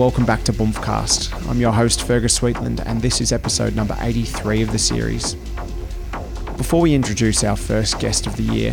Welcome 0.00 0.24
back 0.24 0.44
to 0.44 0.52
Bumfcast. 0.54 1.46
I'm 1.46 1.60
your 1.60 1.72
host 1.72 2.06
Fergus 2.06 2.38
Sweetland 2.38 2.82
and 2.86 3.02
this 3.02 3.20
is 3.20 3.32
episode 3.32 3.76
number 3.76 3.94
83 4.00 4.62
of 4.62 4.72
the 4.72 4.78
series. 4.78 5.34
Before 6.56 6.80
we 6.80 6.94
introduce 6.94 7.44
our 7.44 7.54
first 7.54 8.00
guest 8.00 8.26
of 8.26 8.34
the 8.36 8.42
year, 8.42 8.72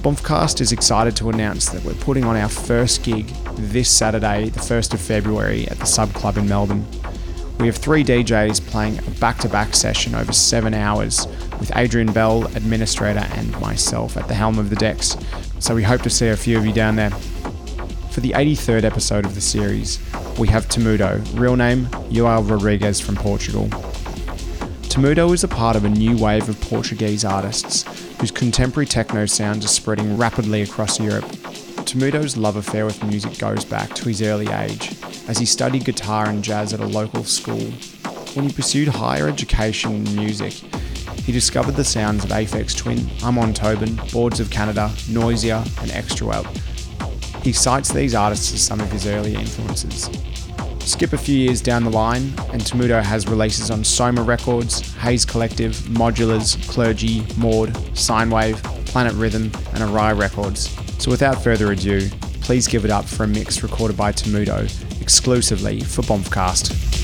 Bumfcast 0.00 0.62
is 0.62 0.72
excited 0.72 1.14
to 1.16 1.28
announce 1.28 1.68
that 1.68 1.84
we're 1.84 1.92
putting 1.92 2.24
on 2.24 2.36
our 2.36 2.48
first 2.48 3.02
gig 3.02 3.26
this 3.56 3.90
Saturday, 3.90 4.48
the 4.48 4.60
1st 4.60 4.94
of 4.94 5.00
February 5.02 5.68
at 5.68 5.78
the 5.78 5.84
Sub 5.84 6.10
Club 6.14 6.38
in 6.38 6.48
Melbourne. 6.48 6.86
We 7.60 7.66
have 7.66 7.76
three 7.76 8.02
DJs 8.02 8.66
playing 8.68 8.98
a 9.00 9.10
back 9.20 9.40
to 9.40 9.50
back 9.50 9.74
session 9.74 10.14
over 10.14 10.32
seven 10.32 10.72
hours 10.72 11.26
with 11.60 11.70
Adrian 11.76 12.14
Bell, 12.14 12.46
administrator, 12.56 13.26
and 13.34 13.50
myself 13.60 14.16
at 14.16 14.26
the 14.26 14.34
helm 14.34 14.58
of 14.58 14.70
the 14.70 14.76
decks. 14.76 15.18
So 15.58 15.74
we 15.74 15.82
hope 15.82 16.00
to 16.00 16.10
see 16.10 16.28
a 16.28 16.36
few 16.36 16.56
of 16.56 16.64
you 16.64 16.72
down 16.72 16.96
there. 16.96 17.10
For 17.10 18.20
the 18.20 18.30
83rd 18.30 18.84
episode 18.84 19.26
of 19.26 19.34
the 19.34 19.40
series, 19.42 19.98
we 20.38 20.48
have 20.48 20.66
Temudo, 20.68 21.22
real 21.38 21.56
name 21.56 21.88
Joao 22.10 22.42
Rodrigues 22.42 23.00
from 23.00 23.16
Portugal. 23.16 23.66
Temudo 24.88 25.32
is 25.32 25.44
a 25.44 25.48
part 25.48 25.76
of 25.76 25.84
a 25.84 25.88
new 25.88 26.16
wave 26.16 26.48
of 26.48 26.60
Portuguese 26.60 27.24
artists 27.24 27.84
whose 28.20 28.30
contemporary 28.30 28.86
techno 28.86 29.26
sounds 29.26 29.64
are 29.64 29.68
spreading 29.68 30.16
rapidly 30.16 30.62
across 30.62 30.98
Europe. 31.00 31.24
Temudo's 31.84 32.36
love 32.36 32.56
affair 32.56 32.86
with 32.86 33.02
music 33.04 33.38
goes 33.38 33.64
back 33.64 33.94
to 33.94 34.08
his 34.08 34.22
early 34.22 34.48
age, 34.48 34.96
as 35.28 35.38
he 35.38 35.44
studied 35.44 35.84
guitar 35.84 36.28
and 36.28 36.42
jazz 36.42 36.72
at 36.72 36.80
a 36.80 36.86
local 36.86 37.24
school. 37.24 37.70
When 38.34 38.46
he 38.48 38.52
pursued 38.52 38.88
higher 38.88 39.28
education 39.28 40.06
in 40.06 40.16
music, 40.16 40.52
he 41.24 41.32
discovered 41.32 41.76
the 41.76 41.84
sounds 41.84 42.24
of 42.24 42.30
Aphex 42.30 42.76
Twin, 42.76 43.10
Amon 43.22 43.52
Tobin, 43.52 44.00
Boards 44.12 44.40
of 44.40 44.50
Canada, 44.50 44.90
Noisia, 45.08 45.58
and 45.82 45.90
Extrawelt. 45.90 46.71
He 47.42 47.52
cites 47.52 47.92
these 47.92 48.14
artists 48.14 48.52
as 48.54 48.62
some 48.62 48.80
of 48.80 48.90
his 48.90 49.06
early 49.06 49.34
influences. 49.34 50.08
Skip 50.80 51.12
a 51.12 51.18
few 51.18 51.36
years 51.36 51.60
down 51.60 51.84
the 51.84 51.90
line, 51.90 52.32
and 52.52 52.62
Temudo 52.62 53.02
has 53.02 53.26
releases 53.28 53.70
on 53.70 53.84
Soma 53.84 54.22
Records, 54.22 54.94
Haze 54.96 55.24
Collective, 55.24 55.74
Modularz, 55.88 56.56
Clergy, 56.68 57.24
Mord, 57.36 57.70
Sinewave, 57.94 58.62
Planet 58.86 59.12
Rhythm, 59.14 59.44
and 59.44 59.78
Arai 59.78 60.18
Records. 60.18 60.70
So 61.02 61.10
without 61.10 61.42
further 61.42 61.72
ado, 61.72 62.08
please 62.42 62.66
give 62.66 62.84
it 62.84 62.90
up 62.90 63.04
for 63.04 63.24
a 63.24 63.28
mix 63.28 63.62
recorded 63.62 63.96
by 63.96 64.12
Temudo 64.12 64.68
exclusively 65.00 65.80
for 65.80 66.02
Bumfcast. 66.02 67.01